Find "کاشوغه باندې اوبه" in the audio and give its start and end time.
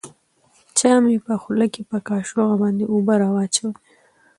2.07-3.13